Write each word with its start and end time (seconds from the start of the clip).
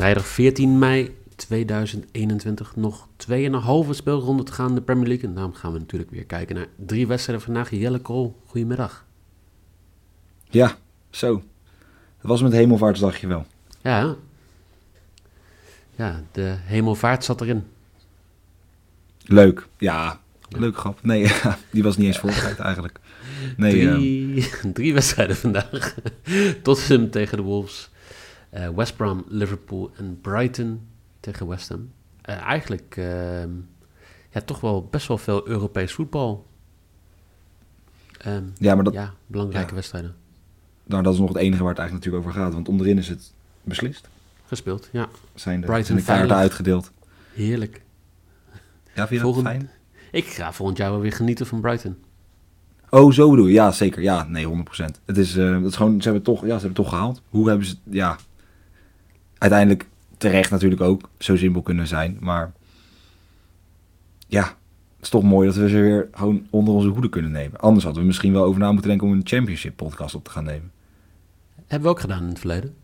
Vrijdag 0.00 0.26
14 0.26 0.78
mei 0.78 1.16
2021. 1.36 2.76
Nog 2.76 3.08
2,5 3.28 3.90
speelronde 3.90 4.42
te 4.42 4.52
gaan 4.52 4.68
in 4.68 4.74
de 4.74 4.80
Premier 4.80 5.06
League. 5.06 5.28
En 5.28 5.34
daarom 5.34 5.54
gaan 5.54 5.72
we 5.72 5.78
natuurlijk 5.78 6.10
weer 6.10 6.24
kijken 6.24 6.54
naar 6.54 6.66
drie 6.76 7.06
wedstrijden 7.06 7.44
vandaag. 7.44 7.70
Jelle 7.70 8.00
Krol, 8.00 8.36
goedemiddag. 8.46 9.04
Ja, 10.50 10.76
zo. 11.10 11.34
Dat 12.20 12.30
was 12.30 12.42
met 12.42 12.52
hemelvaartsdagje 12.52 13.26
wel. 13.26 13.46
Ja, 13.82 14.16
ja, 15.96 16.22
de 16.32 16.56
hemelvaart 16.58 17.24
zat 17.24 17.40
erin. 17.40 17.64
Leuk. 19.24 19.66
Ja, 19.78 20.20
leuk 20.48 20.76
grap. 20.76 21.02
Nee, 21.02 21.20
ja, 21.42 21.58
die 21.70 21.82
was 21.82 21.96
niet 21.96 22.06
eens 22.06 22.18
voorbereid 22.18 22.58
eigenlijk. 22.58 23.00
Nee, 23.56 23.72
drie, 23.72 24.50
ehm, 24.50 24.72
drie 24.78 24.94
wedstrijden 24.94 25.36
vandaag. 25.36 25.94
Tottenham 26.62 27.10
tegen 27.10 27.36
de 27.36 27.42
Wolves. 27.42 27.89
Eh, 28.50 28.68
West 28.68 28.96
Brom, 28.96 29.24
Liverpool 29.28 29.90
en 29.96 30.18
Brighton 30.20 30.80
tegen 31.20 31.46
West 31.46 31.68
Ham. 31.68 31.90
Eh, 32.22 32.36
eigenlijk 32.36 32.94
ehm, 32.96 33.50
ja, 34.30 34.40
toch 34.44 34.60
wel 34.60 34.88
best 34.90 35.08
wel 35.08 35.18
veel 35.18 35.48
Europees 35.48 35.92
voetbal. 35.92 36.46
Ehm, 38.18 38.44
ja, 38.54 38.74
maar 38.74 38.84
dat, 38.84 38.92
ja, 38.92 39.14
belangrijke 39.26 39.68
ja. 39.68 39.74
wedstrijden. 39.74 40.14
nou, 40.84 41.02
dat 41.02 41.12
is 41.12 41.18
nog 41.18 41.28
het 41.28 41.36
enige 41.36 41.62
waar 41.62 41.70
het 41.70 41.78
eigenlijk 41.78 42.06
natuurlijk 42.06 42.32
over 42.32 42.42
gaat. 42.44 42.54
Want 42.54 42.68
onderin 42.68 42.98
is 42.98 43.08
het 43.08 43.32
beslist. 43.62 44.08
Gespeeld, 44.46 44.88
ja. 44.92 45.08
Zijn 45.34 45.60
de, 45.60 45.66
Brighton 45.66 45.86
zijn 45.86 45.98
de 45.98 46.04
kaarten 46.04 46.26
veilig. 46.26 46.36
uitgedeeld. 46.36 46.92
Heerlijk. 47.32 47.82
Ja, 48.94 49.06
vind 49.06 49.20
je 49.20 49.32
dat 49.32 49.42
fijn? 49.42 49.70
Ik 50.10 50.24
ga 50.24 50.52
volgend 50.52 50.78
jaar 50.78 50.90
wel 50.90 51.00
weer 51.00 51.12
genieten 51.12 51.46
van 51.46 51.60
Brighton. 51.60 51.96
Oh, 52.90 53.12
zo 53.12 53.30
bedoel 53.30 53.46
je. 53.46 53.52
Ja, 53.52 53.70
zeker. 53.70 54.02
Ja, 54.02 54.24
nee, 54.24 54.46
100%. 54.46 54.48
Het 55.04 55.18
is, 55.18 55.34
het 55.34 55.64
is 55.64 55.76
gewoon, 55.76 56.02
ze 56.02 56.08
hebben, 56.08 56.14
het 56.14 56.24
toch, 56.24 56.40
ja, 56.40 56.46
ze 56.46 56.50
hebben 56.50 56.66
het 56.66 56.74
toch 56.74 56.88
gehaald. 56.88 57.22
Hoe 57.28 57.48
hebben 57.48 57.66
ze 57.66 57.76
ja. 57.84 58.18
Uiteindelijk 59.40 59.86
terecht 60.18 60.50
natuurlijk 60.50 60.80
ook 60.80 61.08
zo 61.18 61.36
simpel 61.36 61.62
kunnen 61.62 61.86
zijn. 61.86 62.16
Maar 62.20 62.52
ja, 64.26 64.42
het 64.42 65.02
is 65.02 65.08
toch 65.08 65.22
mooi 65.22 65.46
dat 65.46 65.56
we 65.56 65.68
ze 65.68 65.80
weer 65.80 66.08
gewoon 66.12 66.46
onder 66.50 66.74
onze 66.74 66.88
hoede 66.88 67.08
kunnen 67.08 67.30
nemen. 67.30 67.60
Anders 67.60 67.84
hadden 67.84 68.02
we 68.02 68.08
misschien 68.08 68.32
wel 68.32 68.44
over 68.44 68.60
na 68.60 68.72
moeten 68.72 68.88
denken 68.88 69.06
om 69.06 69.12
een 69.12 69.26
championship 69.26 69.76
podcast 69.76 70.14
op 70.14 70.24
te 70.24 70.30
gaan 70.30 70.44
nemen. 70.44 70.72
Hebben 71.66 71.88
we 71.88 71.94
ook 71.94 72.00
gedaan 72.00 72.22
in 72.22 72.28
het 72.28 72.38
verleden. 72.38 72.74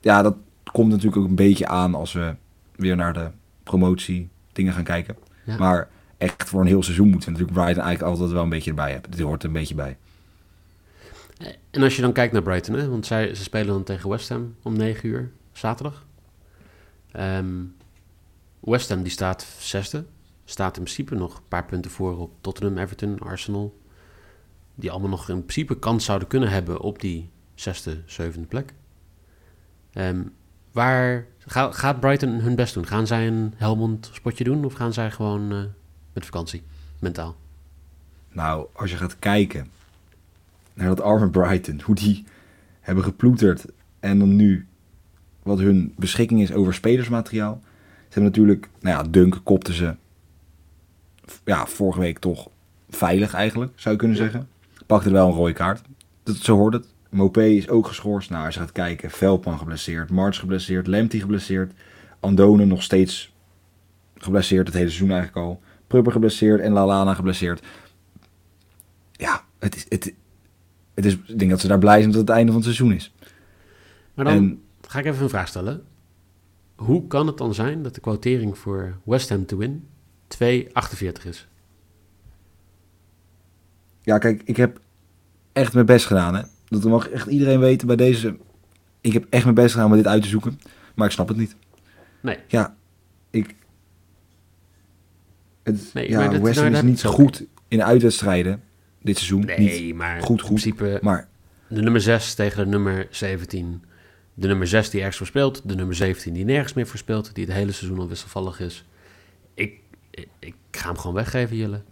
Ja, 0.00 0.22
dat 0.22 0.36
komt 0.72 0.88
natuurlijk 0.88 1.16
ook 1.16 1.28
een 1.28 1.34
beetje 1.34 1.66
aan 1.66 1.94
als 1.94 2.12
we 2.12 2.34
weer 2.76 2.96
naar 2.96 3.12
de 3.12 3.30
promotie 3.62 4.28
dingen 4.52 4.72
gaan 4.72 4.84
kijken. 4.84 5.16
Ja. 5.44 5.56
Maar 5.56 5.88
echt 6.18 6.44
voor 6.44 6.60
een 6.60 6.66
heel 6.66 6.82
seizoen 6.82 7.08
moeten 7.08 7.32
we 7.32 7.32
natuurlijk 7.32 7.60
Brighton 7.60 7.84
eigenlijk 7.84 8.14
altijd 8.14 8.32
wel 8.32 8.42
een 8.42 8.48
beetje 8.48 8.70
erbij 8.70 8.92
hebben. 8.92 9.10
Dit 9.10 9.20
hoort 9.20 9.42
er 9.42 9.48
een 9.48 9.54
beetje 9.54 9.74
bij. 9.74 9.96
En 11.70 11.82
als 11.82 11.96
je 11.96 12.02
dan 12.02 12.12
kijkt 12.12 12.32
naar 12.32 12.42
Brighton, 12.42 12.74
hè, 12.74 12.88
want 12.88 13.06
zij, 13.06 13.34
ze 13.34 13.42
spelen 13.42 13.66
dan 13.66 13.84
tegen 13.84 14.10
West 14.10 14.28
Ham 14.28 14.54
om 14.62 14.76
9 14.76 15.08
uur, 15.08 15.30
zaterdag. 15.52 16.06
Ehm, 17.12 17.54
West 18.60 18.88
Ham 18.88 19.02
die 19.02 19.12
staat 19.12 19.46
zesde. 19.58 20.04
Staat 20.44 20.76
in 20.76 20.82
principe 20.82 21.14
nog 21.14 21.36
een 21.36 21.48
paar 21.48 21.64
punten 21.64 21.90
voor 21.90 22.18
op 22.18 22.32
Tottenham, 22.40 22.78
Everton, 22.78 23.18
Arsenal. 23.18 23.80
Die 24.74 24.90
allemaal 24.90 25.08
nog 25.08 25.28
in 25.28 25.40
principe 25.44 25.78
kans 25.78 26.04
zouden 26.04 26.28
kunnen 26.28 26.48
hebben 26.48 26.80
op 26.80 27.00
die 27.00 27.30
zesde, 27.54 28.02
zevende 28.06 28.46
plek. 28.46 28.72
Ehm, 29.92 30.22
waar 30.72 31.26
ga- 31.38 31.72
gaat 31.72 32.00
Brighton 32.00 32.30
hun 32.30 32.54
best 32.54 32.74
doen? 32.74 32.86
Gaan 32.86 33.06
zij 33.06 33.26
een 33.26 33.54
Helmond 33.56 34.10
spotje 34.12 34.44
doen 34.44 34.64
of 34.64 34.72
gaan 34.72 34.92
zij 34.92 35.10
gewoon 35.10 35.52
eh, 35.52 35.62
met 36.12 36.24
vakantie, 36.24 36.62
mentaal? 36.98 37.36
Nou, 38.28 38.66
als 38.72 38.90
je 38.90 38.96
gaat 38.96 39.18
kijken 39.18 39.70
naar 40.74 40.88
dat 40.88 41.00
arme 41.00 41.30
Brighton, 41.30 41.80
hoe 41.84 41.94
die 41.94 42.24
hebben 42.80 43.04
geploeterd 43.04 43.64
en 44.00 44.18
dan 44.18 44.36
nu 44.36 44.66
wat 45.42 45.58
hun 45.58 45.94
beschikking 45.96 46.42
is 46.42 46.52
over 46.52 46.74
spelersmateriaal. 46.74 47.60
Ze 47.62 48.18
hebben 48.18 48.24
natuurlijk, 48.24 48.68
nou 48.80 48.96
ja, 48.96 49.10
Dunk 49.10 49.40
kopte 49.42 49.74
ze 49.74 49.94
ja, 51.44 51.66
vorige 51.66 52.00
week 52.00 52.18
toch 52.18 52.48
veilig 52.88 53.34
eigenlijk, 53.34 53.72
zou 53.74 53.94
je 53.94 54.00
kunnen 54.00 54.16
zeggen. 54.16 54.48
Pakte 54.86 55.08
er 55.08 55.14
wel 55.14 55.28
een 55.28 55.34
rode 55.34 55.52
kaart. 55.52 55.82
Dat, 56.22 56.36
zo 56.36 56.56
hoort 56.56 56.74
het. 56.74 56.86
Mopé 57.10 57.44
is 57.44 57.68
ook 57.68 57.86
geschorst. 57.86 58.30
Nou, 58.30 58.44
als 58.44 58.54
je 58.54 58.60
gaat 58.60 58.72
kijken, 58.72 59.10
Veldman 59.10 59.58
geblesseerd, 59.58 60.10
March 60.10 60.38
geblesseerd, 60.38 60.86
Lemty 60.86 61.20
geblesseerd, 61.20 61.72
Andone 62.20 62.64
nog 62.64 62.82
steeds 62.82 63.32
geblesseerd, 64.14 64.66
het 64.66 64.76
hele 64.76 64.88
seizoen 64.88 65.10
eigenlijk 65.10 65.46
al. 65.46 65.60
Prupper 65.86 66.12
geblesseerd 66.12 66.60
en 66.60 66.72
Lalana 66.72 67.14
geblesseerd 67.14 67.62
ja, 69.22 69.44
het 69.58 69.76
is, 69.76 69.86
het, 69.88 70.14
het 70.94 71.04
is, 71.04 71.12
ik 71.14 71.38
denk 71.38 71.50
dat 71.50 71.60
ze 71.60 71.68
daar 71.68 71.78
blij 71.78 71.98
zijn 71.98 72.10
dat 72.10 72.20
het 72.20 72.28
het 72.28 72.36
einde 72.36 72.52
van 72.52 72.60
het 72.60 72.74
seizoen 72.74 72.96
is. 72.96 73.14
Maar 74.14 74.24
dan 74.24 74.34
En 74.34 74.62
ga 74.88 74.98
ik 74.98 75.04
even 75.04 75.22
een 75.22 75.28
vraag 75.28 75.48
stellen. 75.48 75.84
Hoe 76.74 77.06
kan 77.06 77.26
het 77.26 77.38
dan 77.38 77.54
zijn 77.54 77.82
dat 77.82 77.94
de 77.94 78.00
quotering 78.00 78.58
voor 78.58 78.96
West 79.04 79.28
Ham 79.28 79.46
to 79.46 79.56
win 79.56 79.88
2,48 80.28 81.26
is? 81.28 81.46
ja, 84.02 84.18
kijk, 84.18 84.42
ik 84.44 84.56
heb 84.56 84.80
echt 85.52 85.74
mijn 85.74 85.86
best 85.86 86.06
gedaan. 86.06 86.34
Hè. 86.34 86.42
Dat 86.68 86.84
mag 86.84 87.08
echt 87.08 87.26
iedereen 87.26 87.60
weten 87.60 87.86
bij 87.86 87.96
deze. 87.96 88.36
Ik 89.00 89.12
heb 89.12 89.26
echt 89.30 89.42
mijn 89.42 89.54
best 89.54 89.74
gedaan 89.74 89.90
om 89.90 89.96
dit 89.96 90.06
uit 90.06 90.22
te 90.22 90.28
zoeken. 90.28 90.60
Maar 90.94 91.06
ik 91.06 91.12
snap 91.12 91.28
het 91.28 91.36
niet. 91.36 91.56
Nee. 92.20 92.38
Ja, 92.46 92.76
ik. 93.30 93.54
Het, 95.62 95.90
Nee, 95.94 96.08
ja, 96.08 96.40
West 96.40 96.60
Ham 96.60 96.70
nou, 96.70 96.84
is 96.84 96.90
niet 96.90 97.04
goed 97.04 97.44
in 97.68 97.82
uitwedstrijden 97.82 98.62
dit 99.02 99.16
seizoen. 99.16 99.44
Nee, 99.44 99.58
Niet 99.82 99.94
maar 99.94 100.20
goed, 100.20 100.28
in 100.38 100.44
goed. 100.44 100.60
principe 100.60 100.98
Maar 101.02 101.28
de 101.68 101.82
nummer 101.82 102.00
6 102.00 102.34
tegen 102.34 102.64
de 102.64 102.70
nummer 102.70 103.06
17. 103.10 103.82
De 104.34 104.46
nummer 104.46 104.66
6 104.66 104.90
die 104.90 104.98
ergens 105.00 105.16
voor 105.16 105.26
speelt. 105.26 105.68
De 105.68 105.74
nummer 105.74 105.94
17 105.94 106.32
die 106.34 106.44
nergens 106.44 106.72
meer 106.72 106.86
voor 106.86 106.98
speelt. 106.98 107.34
Die 107.34 107.44
het 107.44 107.54
hele 107.54 107.72
seizoen 107.72 107.98
al 107.98 108.08
wisselvallig 108.08 108.60
is. 108.60 108.84
Ik, 109.54 109.80
ik, 110.10 110.28
ik 110.38 110.54
ga 110.70 110.86
hem 110.86 110.98
gewoon 110.98 111.14
weggeven, 111.14 111.56
Jelle. 111.56 111.82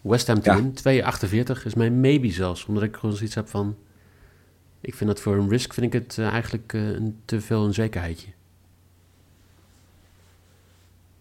West 0.00 0.26
Ham 0.26 0.38
Ja. 0.42 0.54
win 0.54 0.74
2,48 1.60 1.64
is 1.64 1.74
mijn 1.74 2.00
maybe 2.00 2.30
zelfs. 2.30 2.64
Omdat 2.66 2.82
ik 2.82 2.96
gewoon 2.96 3.16
zoiets 3.16 3.34
heb 3.34 3.48
van... 3.48 3.76
Ik 4.80 4.94
vind 4.94 5.10
dat 5.10 5.20
voor 5.20 5.36
een 5.36 5.48
risk 5.48 5.72
vind 5.74 5.94
ik 5.94 6.02
het 6.02 6.18
eh, 6.18 6.26
eigenlijk 6.28 6.72
eh, 6.72 6.88
een, 6.88 7.16
te 7.24 7.40
veel 7.40 7.64
een 7.64 7.74
zekerheidje. 7.74 8.28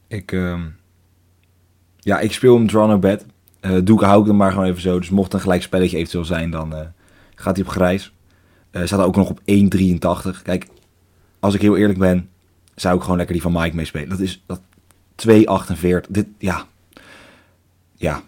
ik. 0.07 0.31
ehm, 0.31 0.67
ja, 1.97 2.19
ik 2.19 2.31
speel 2.31 2.55
hem 2.55 2.67
draw 2.67 2.99
bet. 2.99 3.25
Eh 3.67 3.77
doe 3.83 3.99
ik, 3.99 4.05
hou 4.05 4.21
ik 4.21 4.27
hem 4.27 4.35
maar 4.35 4.51
gewoon 4.51 4.65
even 4.65 4.81
zo. 4.81 4.99
Dus 4.99 5.09
mocht 5.09 5.33
een 5.33 5.39
gelijk 5.39 5.61
spelletje 5.61 5.97
eventueel 5.97 6.25
zijn, 6.25 6.51
dan 6.51 6.75
eh, 6.75 6.85
gaat 7.35 7.55
hij 7.55 7.65
op 7.65 7.71
grijs. 7.71 8.13
Eh 8.71 8.85
staat 8.85 8.99
er 8.99 9.05
ook 9.05 9.15
nog 9.15 9.29
op 9.29 9.39
1,83. 9.39 10.41
Kijk, 10.43 10.67
als 11.39 11.53
ik 11.53 11.61
heel 11.61 11.77
eerlijk 11.77 11.99
ben, 11.99 12.29
zou 12.75 12.95
ik 12.95 13.01
gewoon 13.01 13.17
lekker 13.17 13.35
die 13.35 13.43
van 13.43 13.51
Mike 13.51 13.75
meespelen. 13.75 14.09
Dat 14.09 14.19
is 14.19 14.43
dat 14.45 14.61
2,48. 15.27 16.09
Dit, 16.09 16.27
ja. 16.37 16.65
Ja. 17.95 18.21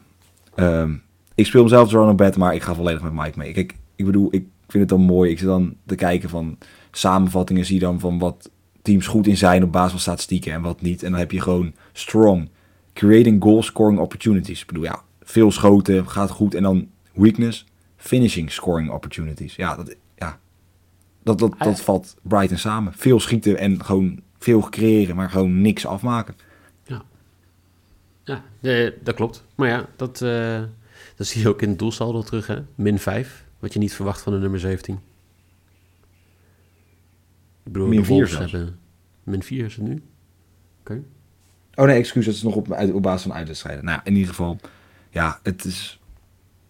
Ehm, 0.56 0.94
ik 1.36 1.46
speel 1.46 1.62
hem 1.62 1.70
zelf 1.70 1.92
no 1.92 2.16
bet, 2.16 2.38
maar 2.38 2.56
ik 2.56 2.62
ga 2.62 2.76
volledig 2.76 3.02
met 3.02 3.14
Mike 3.14 3.38
mee. 3.38 3.54
Kijk, 3.54 3.76
ik 3.96 4.06
bedoel, 4.06 4.28
ik 4.32 4.46
vind 4.68 4.90
het 4.90 4.90
dan 4.90 5.02
mooi. 5.02 5.32
Ik 5.32 5.38
zit 5.38 5.48
dan 5.48 5.76
te 5.86 5.96
kijken 5.96 6.30
van 6.30 6.58
samenvattingen, 6.92 7.66
zie 7.66 7.80
dan 7.80 8.00
van 8.00 8.20
wat 8.20 8.50
teams 8.82 9.08
goed 9.08 9.28
in 9.28 9.38
zijn 9.38 9.64
op 9.64 9.72
basis 9.72 9.92
van 9.92 10.00
statistieken 10.00 10.54
en 10.54 10.62
wat 10.62 10.82
niet. 10.82 11.04
En 11.04 11.12
dan 11.12 11.20
heb 11.20 11.32
je 11.32 11.42
gewoon 11.42 11.74
strong. 11.94 12.50
Creating 12.94 13.44
goal 13.44 13.64
scoring 13.64 14.00
opportunities. 14.00 14.62
Ik 14.62 14.68
bedoel, 14.68 14.84
ja, 14.84 15.02
veel 15.30 15.52
schoten, 15.52 16.10
gaat 16.10 16.30
goed. 16.30 16.56
En 16.56 16.64
dan 16.64 16.90
weakness, 17.14 17.66
finishing 17.98 18.52
scoring 18.52 18.92
opportunities. 18.92 19.56
Ja, 19.56 19.76
dat, 19.76 19.96
ja, 20.16 20.40
dat, 21.24 21.40
dat, 21.40 21.56
dat 21.58 21.82
valt 21.82 22.16
Brighton 22.22 22.58
samen. 22.58 22.94
Veel 22.94 23.20
schieten 23.20 23.58
en 23.58 23.86
gewoon 23.86 24.22
veel 24.38 24.70
creëren, 24.70 25.16
maar 25.16 25.30
gewoon 25.30 25.62
niks 25.62 25.86
afmaken. 25.86 26.36
Ja, 28.24 28.44
eh, 28.62 28.92
dat 29.04 29.16
klopt. 29.16 29.44
Maar 29.56 29.70
ja, 29.70 29.90
dat, 29.96 30.22
eh, 30.22 30.64
dat 31.16 31.28
zie 31.28 31.42
je 31.42 31.48
ook 31.50 31.62
in 31.62 31.70
het 31.70 31.80
doelsaldo 31.80 32.22
terug, 32.22 32.48
hè? 32.48 32.60
Min 32.76 33.00
5, 33.00 33.46
wat 33.60 33.74
je 33.74 33.80
niet 33.80 33.94
verwacht 33.94 34.22
van 34.22 34.34
de 34.34 34.40
nummer 34.40 34.60
17. 34.60 35.00
Ik 37.64 37.72
bedoel, 37.72 37.88
Min 37.88 38.00
de 38.00 38.06
vier 38.06 38.16
Wolves 38.16 38.32
zelfs. 38.32 38.52
hebben... 38.52 38.80
Min 39.24 39.44
4 39.44 39.66
is 39.66 39.76
het 39.76 39.86
nu? 39.86 40.04
Oké. 40.80 41.04
Oh 41.76 41.86
nee, 41.86 41.98
excuus, 41.98 42.26
dat 42.26 42.34
is 42.34 42.44
nog 42.44 42.56
op, 42.56 42.72
op 42.94 43.04
basis 43.04 43.22
van 43.22 43.34
uitwedstrijden. 43.34 43.86
Nou 43.86 43.98
ja, 43.98 44.06
in 44.06 44.14
ieder 44.14 44.30
geval, 44.30 44.60
ja, 45.10 45.40
het 45.44 45.66
is... 45.66 46.00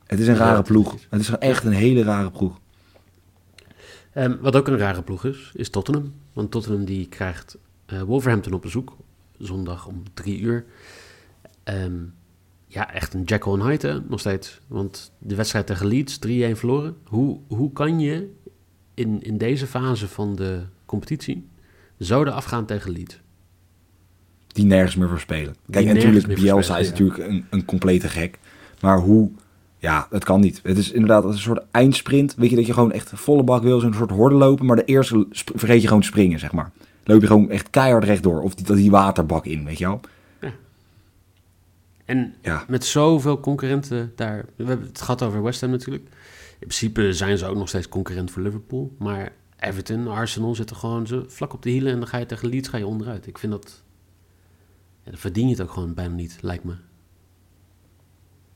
Het 0.05 0.19
is 0.19 0.27
een 0.27 0.35
rare 0.35 0.61
ploeg. 0.61 0.97
Het 1.09 1.21
is 1.21 1.29
echt 1.29 1.63
een 1.63 1.71
hele 1.71 2.03
rare 2.03 2.31
ploeg. 2.31 2.59
Ehm, 4.13 4.37
wat 4.41 4.55
ook 4.55 4.67
een 4.67 4.77
rare 4.77 5.01
ploeg 5.01 5.25
is, 5.25 5.51
is 5.53 5.69
Tottenham. 5.69 6.13
Want 6.33 6.51
Tottenham 6.51 6.85
die 6.85 7.07
krijgt 7.07 7.57
eh, 7.85 8.01
Wolverhampton 8.01 8.53
op 8.53 8.61
bezoek. 8.61 8.97
Zondag 9.37 9.87
om 9.87 10.03
drie 10.13 10.39
uur. 10.39 10.65
Ehm, 11.63 12.03
ja, 12.67 12.93
echt 12.93 13.13
een 13.13 13.23
Jekyll 13.23 13.53
en 13.53 13.61
Hyde 13.61 13.87
hè, 13.87 13.99
nog 14.07 14.19
steeds. 14.19 14.59
Want 14.67 15.11
de 15.17 15.35
wedstrijd 15.35 15.67
tegen 15.67 15.87
Leeds, 15.87 16.19
3-1 16.27 16.57
verloren. 16.57 16.97
Hoe, 17.03 17.39
hoe 17.47 17.71
kan 17.71 17.99
je 17.99 18.33
in, 18.93 19.21
in 19.21 19.37
deze 19.37 19.67
fase 19.67 20.07
van 20.07 20.35
de 20.35 20.63
competitie 20.85 21.49
zo 21.99 22.23
eraf 22.23 22.45
gaan 22.45 22.65
tegen 22.65 22.91
Leeds? 22.91 23.19
Die 24.53 24.65
nergens 24.65 24.95
meer 24.95 25.07
voor 25.07 25.19
spelen. 25.19 25.55
Kijk, 25.69 25.85
natuurlijk, 25.85 26.27
Bielsa 26.27 26.61
spelen, 26.61 26.79
is 26.79 26.85
ja. 26.85 26.91
natuurlijk 26.91 27.29
een, 27.29 27.45
een 27.49 27.65
complete 27.65 28.07
gek. 28.09 28.39
Maar 28.81 28.99
hoe... 28.99 29.29
Ja, 29.77 30.07
het 30.09 30.23
kan 30.23 30.39
niet. 30.39 30.59
Het 30.63 30.77
is 30.77 30.91
inderdaad 30.91 31.23
een 31.23 31.37
soort 31.37 31.63
eindsprint. 31.71 32.35
Weet 32.35 32.49
je, 32.49 32.55
dat 32.55 32.65
je 32.65 32.73
gewoon 32.73 32.91
echt 32.91 33.11
volle 33.13 33.43
bak 33.43 33.63
wil. 33.63 33.79
Zo'n 33.79 33.93
soort 33.93 34.11
horde 34.11 34.35
lopen. 34.35 34.65
Maar 34.65 34.75
de 34.75 34.85
eerste 34.85 35.27
vergeet 35.31 35.81
je 35.81 35.87
gewoon 35.87 36.01
te 36.01 36.07
springen, 36.07 36.39
zeg 36.39 36.51
maar. 36.51 36.71
Loop 37.03 37.21
je 37.21 37.27
gewoon 37.27 37.49
echt 37.49 37.69
keihard 37.69 38.03
rechtdoor. 38.03 38.41
Of 38.41 38.55
die, 38.55 38.65
dat 38.65 38.75
die 38.77 38.91
waterbak 38.91 39.45
in, 39.45 39.65
weet 39.65 39.77
je 39.77 39.85
wel. 39.85 40.01
En 42.05 42.33
Ja. 42.41 42.63
met 42.67 42.85
zoveel 42.85 43.39
concurrenten 43.39 44.11
daar. 44.15 44.45
We 44.55 44.63
hebben 44.63 44.87
het 44.87 45.01
gehad 45.01 45.21
over 45.21 45.43
West 45.43 45.61
Ham 45.61 45.69
natuurlijk. 45.69 46.03
In 46.49 46.67
principe 46.67 47.13
zijn 47.13 47.37
ze 47.37 47.45
ook 47.45 47.55
nog 47.57 47.67
steeds 47.67 47.89
concurrent 47.89 48.31
voor 48.31 48.41
Liverpool. 48.41 48.95
Maar 48.97 49.31
Everton, 49.59 50.07
Arsenal 50.07 50.55
zitten 50.55 50.75
gewoon 50.75 51.07
zo 51.07 51.23
vlak 51.27 51.53
op 51.53 51.61
de 51.63 51.69
hielen. 51.69 51.91
En 51.93 51.99
dan 51.99 52.07
ga 52.07 52.17
je 52.17 52.25
tegen 52.25 52.49
Leeds 52.49 52.69
ga 52.69 52.77
je 52.77 52.87
onderuit. 52.87 53.27
Ik 53.27 53.37
vind 53.37 53.51
dat. 53.51 53.83
Dan 55.09 55.17
verdien 55.17 55.45
je 55.45 55.51
het 55.51 55.61
ook 55.61 55.71
gewoon 55.71 55.93
bijna 55.93 56.15
niet, 56.15 56.37
lijkt 56.41 56.63
me. 56.63 56.73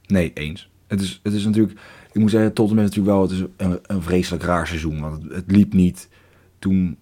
Nee, 0.05 0.33
eens. 0.33 0.69
Het 0.87 1.01
is, 1.01 1.19
het 1.23 1.33
is 1.33 1.45
natuurlijk... 1.45 1.79
Ik 2.11 2.21
moet 2.21 2.29
zeggen, 2.29 2.53
Tottenham 2.53 2.85
heeft 2.85 2.95
natuurlijk 2.95 3.17
wel... 3.17 3.39
Het 3.39 3.49
is 3.57 3.65
een, 3.67 3.79
een 3.95 4.01
vreselijk 4.01 4.43
raar 4.43 4.67
seizoen. 4.67 5.01
Want 5.01 5.23
het, 5.23 5.31
het 5.31 5.51
liep 5.51 5.73
niet 5.73 6.09
toen... 6.59 6.97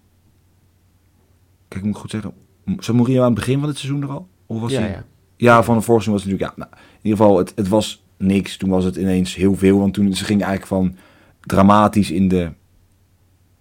Kijk, 1.68 1.84
moet 1.84 1.94
ik 1.94 2.00
goed 2.00 2.10
zeggen... 2.10 2.34
Zat 2.78 2.94
Mourinho 2.94 3.20
aan 3.20 3.26
het 3.26 3.34
begin 3.34 3.58
van 3.58 3.68
het 3.68 3.78
seizoen 3.78 4.02
er 4.02 4.08
al? 4.08 4.28
Of 4.46 4.60
was 4.60 4.72
ja, 4.72 4.80
hij... 4.80 4.90
ja. 4.90 5.04
Ja, 5.36 5.62
van 5.62 5.76
de 5.76 5.82
vorige 5.82 6.04
seizoen 6.04 6.12
was 6.12 6.22
het 6.22 6.32
natuurlijk... 6.32 6.58
Ja, 6.58 6.64
nou, 6.64 6.82
in 6.92 6.98
ieder 7.02 7.18
geval, 7.18 7.38
het, 7.38 7.52
het 7.56 7.68
was 7.68 8.04
niks. 8.16 8.56
Toen 8.56 8.70
was 8.70 8.84
het 8.84 8.96
ineens 8.96 9.34
heel 9.34 9.56
veel. 9.56 9.78
Want 9.78 9.94
toen 9.94 10.14
ze 10.14 10.24
gingen 10.24 10.46
eigenlijk 10.46 10.82
van 10.82 10.96
dramatisch 11.40 12.10
in 12.10 12.28
de 12.28 12.52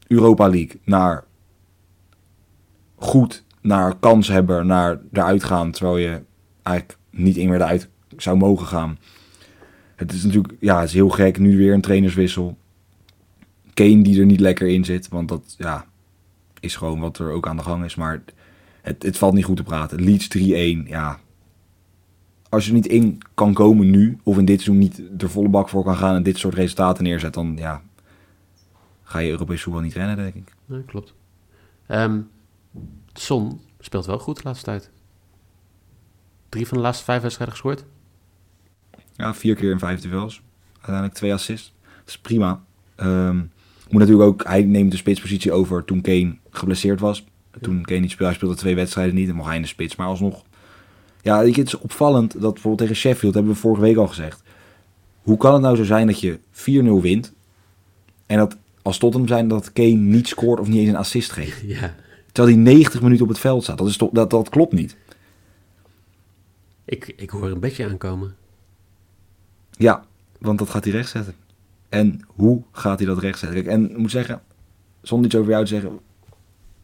Europa 0.07 0.49
League 0.49 0.79
naar 0.83 1.23
goed, 2.95 3.43
naar 3.61 3.95
kanshebber, 3.95 4.65
naar 4.65 4.99
eruit 5.11 5.43
gaan. 5.43 5.71
Terwijl 5.71 5.97
je 5.97 6.21
eigenlijk 6.63 6.97
niet 7.09 7.37
in 7.37 7.49
meer 7.49 7.61
eruit 7.61 7.89
zou 8.17 8.37
mogen 8.37 8.67
gaan. 8.67 8.97
Het 9.95 10.13
is 10.13 10.23
natuurlijk, 10.23 10.53
ja, 10.59 10.81
is 10.83 10.93
heel 10.93 11.09
gek. 11.09 11.39
Nu 11.39 11.57
weer 11.57 11.73
een 11.73 11.81
trainerswissel. 11.81 12.57
Kane 13.73 14.01
die 14.01 14.19
er 14.19 14.25
niet 14.25 14.39
lekker 14.39 14.67
in 14.67 14.85
zit. 14.85 15.07
Want 15.07 15.29
dat, 15.29 15.55
ja, 15.57 15.85
is 16.59 16.75
gewoon 16.75 16.99
wat 16.99 17.19
er 17.19 17.31
ook 17.31 17.47
aan 17.47 17.57
de 17.57 17.63
gang 17.63 17.85
is. 17.85 17.95
Maar 17.95 18.23
het, 18.81 19.03
het 19.03 19.17
valt 19.17 19.33
niet 19.33 19.45
goed 19.45 19.57
te 19.57 19.63
praten. 19.63 20.03
Leeds 20.03 20.37
3-1, 20.37 20.89
ja. 20.89 21.19
Als 22.49 22.65
je 22.65 22.73
niet 22.73 22.87
in 22.87 23.17
kan 23.33 23.53
komen 23.53 23.89
nu, 23.89 24.17
of 24.23 24.37
in 24.37 24.45
dit 24.45 24.61
seizoen 24.61 24.83
niet 24.83 25.01
de 25.11 25.29
volle 25.29 25.49
bak 25.49 25.69
voor 25.69 25.83
kan 25.83 25.95
gaan 25.95 26.15
en 26.15 26.23
dit 26.23 26.37
soort 26.37 26.53
resultaten 26.53 27.03
neerzet, 27.03 27.33
dan 27.33 27.55
ja, 27.57 27.81
ga 29.03 29.19
je 29.19 29.29
Europees 29.29 29.63
voetbal 29.63 29.81
niet 29.81 29.93
rennen, 29.93 30.15
denk 30.15 30.35
ik. 30.35 30.53
Ja, 30.65 30.81
klopt. 30.85 31.13
Ehm 31.87 32.19
Son 33.13 33.61
speelt 33.79 34.05
wel 34.05 34.19
goed 34.19 34.35
de 34.35 34.41
laatste 34.43 34.65
tijd. 34.65 34.89
Drie 36.49 36.67
van 36.67 36.77
de 36.77 36.83
laatste 36.83 37.03
vijf 37.03 37.21
wedstrijden 37.21 37.55
gescoord. 37.55 37.83
Ja, 39.15 39.33
vier 39.33 39.55
keer 39.55 39.71
in 39.71 39.79
vijf 39.79 40.01
duels. 40.01 40.41
Uiteindelijk 40.73 41.13
twee 41.13 41.33
assists. 41.33 41.73
Dat 41.81 42.07
is 42.07 42.17
prima. 42.17 42.63
Ehm, 42.95 43.37
moet 43.89 43.99
natuurlijk 43.99 44.29
ook, 44.29 44.43
hij 44.43 44.63
neemt 44.63 44.91
de 44.91 44.97
spitspositie 44.97 45.51
over 45.51 45.85
toen 45.85 46.01
Kane 46.01 46.37
geblesseerd 46.49 46.99
was. 46.99 47.25
Toen 47.61 47.81
Kane 47.81 47.99
niet 47.99 48.11
speelde, 48.11 48.25
hij 48.25 48.35
speelde 48.35 48.55
twee 48.55 48.75
wedstrijden 48.75 49.15
niet. 49.15 49.27
Dan 49.27 49.35
mocht 49.35 49.47
hij 49.47 49.55
in 49.55 49.61
de 49.61 49.67
spits, 49.67 49.95
maar 49.95 50.07
alsnog. 50.07 50.43
Ja, 51.21 51.43
het 51.43 51.57
is 51.57 51.77
opvallend 51.77 52.31
dat 52.31 52.53
bijvoorbeeld 52.53 52.77
tegen 52.77 52.95
Sheffield, 52.95 53.33
hebben 53.33 53.53
we 53.53 53.59
vorige 53.59 53.81
week 53.81 53.97
al 53.97 54.07
gezegd. 54.07 54.43
Hoe 55.21 55.37
kan 55.37 55.53
het 55.53 55.61
nou 55.61 55.75
zo 55.75 55.83
zijn 55.83 56.07
dat 56.07 56.19
je 56.19 56.39
4-0 56.51 57.01
wint 57.01 57.33
en 58.25 58.37
dat 58.37 58.57
als 58.81 58.97
Tottenham 58.97 59.29
zijn 59.29 59.47
dat 59.47 59.73
Kane 59.73 59.87
niet 59.87 60.27
scoort 60.27 60.59
of 60.59 60.67
niet 60.67 60.79
eens 60.79 60.89
een 60.89 60.95
assist 60.95 61.31
geeft? 61.31 61.61
Ja. 61.79 61.95
Terwijl 62.31 62.55
hij 62.55 62.63
90 62.63 63.01
minuten 63.01 63.23
op 63.23 63.29
het 63.29 63.39
veld 63.39 63.63
staat. 63.63 63.77
Dat, 63.77 63.87
is 63.87 63.97
toch, 63.97 64.09
dat, 64.11 64.29
dat 64.29 64.49
klopt 64.49 64.73
niet. 64.73 64.97
Ik, 66.85 67.07
ik 67.07 67.29
hoor 67.29 67.51
een 67.51 67.59
bedje 67.59 67.89
aankomen. 67.89 68.35
Ja, 69.71 70.03
want 70.39 70.59
dat 70.59 70.69
gaat 70.69 70.83
hij 70.83 70.93
rechtzetten. 70.93 71.35
En 71.89 72.21
hoe 72.27 72.63
gaat 72.71 72.99
hij 72.99 73.07
dat 73.07 73.19
rechtzetten? 73.19 73.63
Kijk, 73.63 73.75
en 73.75 73.89
ik 73.89 73.97
moet 73.97 74.11
zeggen, 74.11 74.41
zonder 75.01 75.25
iets 75.25 75.35
over 75.35 75.51
jou 75.51 75.63
te 75.63 75.69
zeggen, 75.69 75.99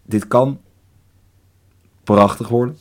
dit 0.03 0.27
kan 0.27 0.59
prachtig 2.03 2.47
worden. 2.47 2.77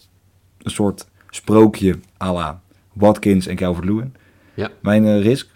Een 0.62 0.70
soort 0.70 1.08
sprookje 1.30 1.98
à 2.22 2.32
la 2.32 2.62
Watkins 2.92 3.46
en 3.46 3.56
Calvert-Lewin. 3.56 4.14
Ja. 4.54 4.70
Mijn 4.80 5.04
eh, 5.04 5.22
risk 5.22 5.48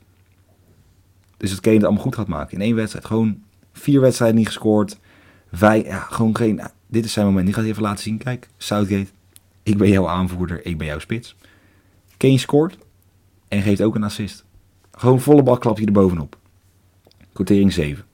is 1.39 1.51
dat 1.51 1.61
Kane 1.61 1.77
het 1.77 1.85
allemaal 1.85 2.03
goed 2.03 2.15
gaat 2.15 2.27
maken. 2.27 2.55
In 2.55 2.61
één 2.61 2.75
wedstrijd. 2.75 3.05
Gewoon 3.05 3.43
vier 3.73 4.01
wedstrijden 4.01 4.37
niet 4.37 4.47
gescoord. 4.47 4.99
Vijf, 5.53 5.87
ja, 5.87 5.99
gewoon 5.99 6.37
geen... 6.37 6.61
dit 6.91 7.05
is 7.05 7.13
zijn 7.13 7.27
moment. 7.27 7.45
Die 7.45 7.55
gaat 7.55 7.63
hij 7.63 7.73
even 7.73 7.83
laten 7.85 8.03
zien. 8.03 8.19
Kijk, 8.19 8.49
Southgate. 8.57 9.11
Ik 9.63 9.79
ben 9.79 9.89
jouw 9.89 10.09
aanvoerder. 10.09 10.67
Ik 10.67 10.79
ben 10.79 10.87
jouw 10.87 10.99
spits. 10.99 11.37
Kane 12.17 12.39
scoort. 12.39 12.79
En 13.49 13.63
geeft 13.63 13.83
ook 13.83 13.95
een 13.95 14.03
assist. 14.03 14.45
Gewoon 14.93 15.21
volle 15.21 15.43
bal 15.43 15.59
klap 15.59 15.79
je 15.79 15.87
er 15.87 15.93
bovenop. 15.93 16.39
Quotering 17.33 17.73
7. 17.73 18.05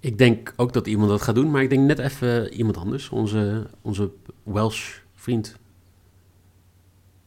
Ik 0.00 0.18
denk 0.18 0.52
ook 0.56 0.72
dat 0.72 0.86
iemand 0.86 1.08
dat 1.10 1.22
gaat 1.22 1.34
doen, 1.34 1.50
maar 1.50 1.62
ik 1.62 1.70
denk 1.70 1.86
net 1.86 1.98
even 1.98 2.52
iemand 2.52 2.76
anders. 2.76 3.08
Onze, 3.08 3.66
onze 3.80 4.10
Welsh 4.42 4.96
vriend. 5.14 5.46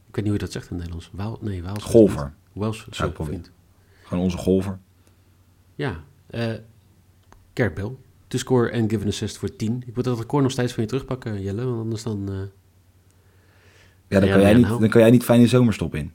Ik 0.08 0.14
weet 0.14 0.24
niet 0.24 0.24
hoe 0.24 0.32
je 0.32 0.38
dat 0.38 0.52
zegt 0.52 0.70
in 0.70 0.76
het 0.76 0.86
Nederlands. 0.86 1.10
Waal, 1.12 1.38
nee, 1.40 1.62
Waals. 1.62 1.84
Golfer. 1.84 2.34
Welsh 2.52 2.84
vriend. 2.90 3.50
Gewoon 4.04 4.24
onze 4.24 4.36
golfer. 4.36 4.78
Ja. 5.74 6.04
eh 6.26 6.54
Gareth 7.54 7.74
Bale. 7.74 7.94
To 8.28 8.38
score 8.38 8.70
en 8.70 8.88
give 8.90 9.02
an 9.02 9.08
assist 9.08 9.36
voor 9.38 9.56
10. 9.56 9.82
Ik 9.86 9.94
moet 9.94 10.04
dat 10.04 10.18
record 10.18 10.42
nog 10.42 10.52
steeds 10.52 10.72
van 10.72 10.82
je 10.82 10.88
terugpakken, 10.88 11.42
Jelle. 11.42 11.64
Want 11.64 11.78
anders 11.80 12.02
dan... 12.02 12.28
eh, 12.28 12.34
Ja, 14.08 14.20
dan, 14.20 14.28
Ja, 14.28 14.34
kan, 14.34 14.42
jij 14.42 14.54
niet, 14.54 14.66
nou. 14.66 14.80
dan 14.80 14.88
kan 14.88 15.00
jij 15.00 15.10
niet 15.10 15.24
fijne 15.24 15.46
zomerstop 15.46 15.94
in. 15.94 16.12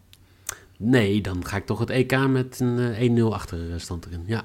Nee, 0.77 1.21
dan 1.21 1.45
ga 1.45 1.57
ik 1.57 1.65
toch 1.65 1.80
het 1.80 1.89
EK 1.89 2.27
met 2.27 2.60
een 2.60 2.80
eh, 2.80 3.18
1-0 3.30 3.33
achterstand 3.33 4.05
erin. 4.05 4.24
Ja. 4.25 4.43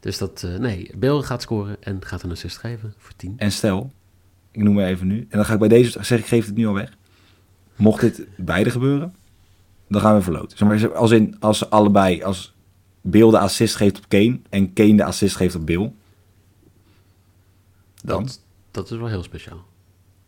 Dus 0.00 0.18
dat... 0.18 0.42
eh, 0.42 0.56
nee, 0.58 0.90
Bale 0.96 1.22
gaat 1.22 1.42
scoren 1.42 1.76
en 1.80 2.04
gaat 2.04 2.22
een 2.22 2.30
assist 2.30 2.56
geven 2.58 2.94
voor 2.98 3.12
10. 3.16 3.34
En 3.36 3.52
stel, 3.52 3.92
ik 4.50 4.62
noem 4.62 4.74
maar 4.74 4.86
even 4.86 5.06
nu. 5.06 5.18
En 5.18 5.26
dan 5.36 5.44
ga 5.44 5.52
ik 5.52 5.58
bij 5.58 5.68
deze 5.68 5.90
zeggen, 5.90 6.18
ik 6.18 6.26
geef 6.26 6.46
het 6.46 6.54
nu 6.54 6.66
al 6.66 6.74
weg. 6.74 6.96
Mocht 7.76 8.00
dit 8.00 8.26
beide 8.36 8.70
gebeuren, 8.70 9.14
dan 9.88 10.00
gaan 10.00 10.20
we. 10.20 10.44
Zeg 10.54 10.68
maar, 10.68 10.94
als, 10.94 11.10
in, 11.10 11.36
als 11.40 11.58
ze 11.58 11.68
allebei, 11.68 12.22
als 12.22 12.54
Bill 13.00 13.30
de 13.30 13.38
assist 13.38 13.76
geeft 13.76 13.98
op 13.98 14.08
Kane 14.08 14.40
en 14.48 14.72
Kane 14.72 14.96
de 14.96 15.04
assist 15.04 15.36
geeft 15.36 15.54
op 15.54 15.66
Bill. 15.66 15.92
Dan? 18.02 18.22
Dat, 18.22 18.40
dat 18.70 18.90
is 18.90 18.98
wel 18.98 19.06
heel 19.08 19.22
speciaal. 19.22 19.64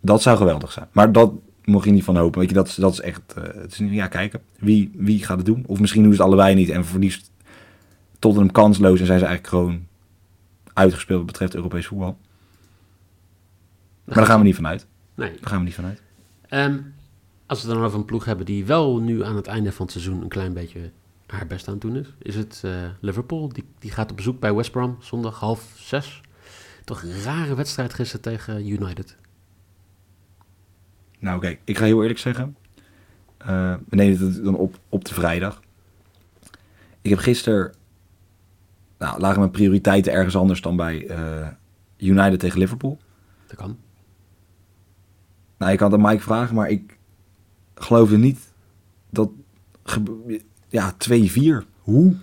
Dat 0.00 0.22
zou 0.22 0.36
geweldig 0.36 0.72
zijn. 0.72 0.88
Maar 0.92 1.12
dat 1.12 1.32
mocht 1.64 1.84
je 1.84 1.90
niet 1.90 2.04
van 2.04 2.16
hopen. 2.16 2.40
Weet 2.40 2.48
je, 2.48 2.54
dat, 2.54 2.68
is- 2.68 2.74
dat 2.74 2.92
is 2.92 3.00
echt, 3.00 3.20
eh, 3.36 3.42
het 3.42 3.72
is, 3.72 3.78
ja, 3.78 4.06
kijken. 4.06 4.42
Wie, 4.58 4.90
wie 4.94 5.24
gaat 5.24 5.36
het 5.36 5.46
doen? 5.46 5.64
Of 5.66 5.80
misschien 5.80 6.02
doen 6.02 6.12
ze 6.14 6.18
het 6.18 6.26
allebei 6.26 6.54
niet 6.54 6.68
en 6.70 6.84
verliest 6.84 7.30
Tottenham 8.18 8.52
kansloos 8.52 9.00
en 9.00 9.06
zijn 9.06 9.18
ze 9.18 9.24
eigenlijk 9.26 9.54
gewoon 9.54 9.86
uitgespeeld 10.72 11.18
wat 11.18 11.26
betreft 11.26 11.54
Europees 11.54 11.86
voetbal. 11.86 12.16
Maar 14.04 14.14
daar 14.14 14.26
gaan 14.26 14.38
we 14.38 14.44
niet 14.44 14.54
vanuit. 14.54 14.86
Nee. 15.14 15.30
Daar 15.30 15.48
gaan 15.50 15.58
we 15.58 15.64
niet 15.64 15.74
vanuit. 15.74 16.02
Ehm, 16.48 16.78
als 17.46 17.62
we 17.62 17.66
het 17.68 17.76
dan 17.76 17.86
over 17.86 17.98
een 17.98 18.04
ploeg 18.04 18.24
hebben 18.24 18.46
die 18.46 18.64
wel 18.64 18.98
nu 19.00 19.24
aan 19.24 19.36
het 19.36 19.46
einde 19.46 19.72
van 19.72 19.84
het 19.86 19.94
seizoen 19.94 20.22
een 20.22 20.28
klein 20.28 20.52
beetje 20.52 20.90
haar 21.26 21.46
best 21.46 21.66
aan 21.68 21.72
het 21.74 21.82
doen 21.82 21.96
is, 21.96 22.06
is 22.18 22.34
het 22.34 22.60
eh, 22.64 22.70
Liverpool. 23.00 23.48
Die, 23.48 23.64
die 23.78 23.90
gaat 23.90 24.10
op 24.10 24.16
bezoek 24.16 24.40
bij 24.40 24.54
West 24.54 24.70
Brom 24.70 24.96
zondag 25.00 25.38
half 25.40 25.72
zes. 25.76 26.20
Toch 26.84 27.02
een 27.02 27.22
rare 27.22 27.54
wedstrijd 27.54 27.94
gisteren 27.94 28.22
tegen 28.22 28.68
United. 28.68 29.16
Nou, 31.18 31.40
kijk, 31.40 31.60
ik 31.64 31.78
ga 31.78 31.84
heel 31.84 32.00
eerlijk 32.00 32.18
zeggen. 32.18 32.56
Eh, 33.36 33.74
we 33.88 33.96
nemen 33.96 34.18
het 34.18 34.44
dan 34.44 34.56
op 34.56 34.78
op 34.88 35.04
de 35.04 35.14
vrijdag. 35.14 35.62
Ik 37.02 37.10
heb 37.10 37.18
gisteren. 37.18 37.74
Nou, 38.98 39.20
lagen 39.20 39.38
mijn 39.38 39.50
prioriteiten 39.50 40.12
ergens 40.12 40.36
anders 40.36 40.60
dan 40.60 40.76
bij 40.76 41.06
eh, 41.06 41.48
United 41.96 42.40
tegen 42.40 42.58
Liverpool. 42.58 42.98
Dat 43.46 43.56
kan. 43.56 43.78
Nou, 45.58 45.72
je 45.72 45.78
kan 45.78 45.92
aan 45.92 46.00
Mike 46.00 46.22
vragen, 46.22 46.54
maar 46.54 46.68
ik 46.68 46.98
geloofde 47.74 48.18
niet 48.18 48.52
dat. 49.10 49.30
Ja, 50.68 50.94
2-4. 51.10 51.66
Hoe? 51.78 52.16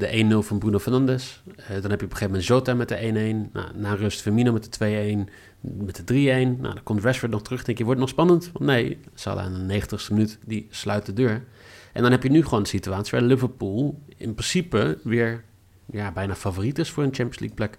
De 0.00 0.42
1-0 0.42 0.46
van 0.46 0.58
Bruno 0.58 0.78
Fernandes. 0.78 1.42
Eh, 1.56 1.68
dan 1.68 1.90
heb 1.90 2.00
je 2.00 2.06
op 2.06 2.12
een 2.12 2.16
gegeven 2.16 2.26
moment 2.26 2.46
Jota 2.46 2.74
met 2.74 2.88
de 2.88 2.96
1-1. 2.96 3.50
Nou, 3.52 3.66
na 3.74 3.94
rust 3.94 4.20
Firmino 4.20 4.52
met 4.52 4.78
de 4.78 5.24
2-1. 5.26 5.30
Met 5.60 5.96
de 5.96 6.04
3-1. 6.04 6.60
Nou, 6.60 6.74
dan 6.74 6.82
komt 6.82 7.02
Rashford 7.02 7.30
nog 7.30 7.42
terug. 7.42 7.64
Denk 7.64 7.78
je, 7.78 7.84
wordt 7.84 8.00
het 8.00 8.08
nog 8.08 8.18
spannend? 8.18 8.50
Want 8.52 8.64
nee, 8.64 9.00
Salah 9.14 9.44
in 9.44 9.68
de 9.68 9.80
90ste 9.80 10.10
minuut, 10.10 10.38
die 10.44 10.66
sluit 10.70 11.06
de 11.06 11.12
deur. 11.12 11.44
En 11.92 12.02
dan 12.02 12.10
heb 12.10 12.22
je 12.22 12.30
nu 12.30 12.42
gewoon 12.42 12.60
een 12.60 12.66
situatie 12.66 13.18
waar 13.18 13.28
Liverpool 13.28 14.02
in 14.16 14.34
principe 14.34 14.98
weer 15.04 15.44
ja, 15.90 16.12
bijna 16.12 16.34
favoriet 16.34 16.78
is 16.78 16.90
voor 16.90 17.02
een 17.02 17.14
Champions 17.14 17.38
League 17.38 17.56
plek. 17.56 17.78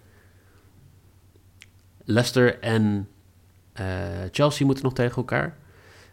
Leicester 2.03 2.59
en 2.59 3.09
eh, 3.73 3.85
Chelsea 4.31 4.65
moeten 4.65 4.83
nog 4.83 4.93
tegen 4.93 5.15
elkaar. 5.15 5.57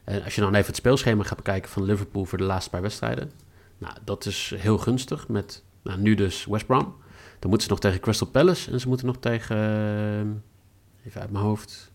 En 0.05 0.25
als 0.25 0.35
je 0.35 0.41
dan 0.41 0.55
even 0.55 0.67
het 0.67 0.77
speelschema 0.77 1.23
gaat 1.23 1.37
bekijken 1.37 1.71
van 1.71 1.85
Liverpool 1.85 2.25
voor 2.25 2.39
de 2.39 2.45
laatste 2.45 2.71
paar 2.71 2.83
wedstrijden. 2.83 3.31
Nou, 3.79 3.95
dat 4.05 4.27
is 4.27 4.55
heel 4.57 4.79
gunstig 4.79 5.29
met 5.29 5.63
nou, 5.89 6.01
nu 6.01 6.15
dus 6.15 6.45
West 6.45 6.67
Brom. 6.67 6.95
Dan 7.39 7.49
moeten 7.51 7.63
ze 7.63 7.69
nog 7.69 7.81
tegen 7.81 8.01
Crystal 8.01 8.27
Palace 8.29 8.71
en 8.71 8.81
ze 8.81 8.89
moeten 8.89 9.07
nog 9.07 9.17
tegen... 9.21 9.57
eh, 9.57 11.07
even 11.07 11.21
uit 11.21 11.31
mijn 11.31 11.45
hoofd. 11.45 11.93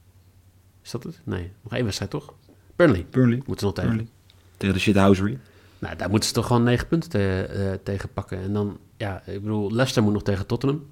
Is 0.84 0.92
dat 0.92 1.04
het? 1.04 1.22
Nee, 1.24 1.52
nog 1.62 1.74
één 1.74 1.84
wedstrijd 1.84 2.12
toch? 2.12 2.34
Burnley. 2.76 3.06
Burnley. 3.10 3.36
Moeten 3.38 3.60
ze 3.60 3.66
nog 3.66 3.74
tegen. 3.74 3.90
Burnley. 3.90 4.10
Tegen 4.58 4.76
de 4.76 4.82
shithousery. 4.82 5.40
Nou, 5.80 5.96
daar 5.96 6.10
moeten 6.10 6.28
ze 6.30 6.36
toch 6.36 6.48
gewoon 6.48 6.64
negen 6.64 6.88
punten 6.88 7.10
te- 7.10 7.42
eh, 7.44 7.74
tegen 7.84 8.10
pakken. 8.14 8.38
En 8.42 8.54
dan, 8.54 8.78
ja, 8.98 9.22
ik 9.26 9.42
bedoel, 9.42 9.72
Leicester 9.72 10.04
moet 10.04 10.14
nog 10.14 10.24
tegen 10.24 10.46
Tottenham. 10.46 10.86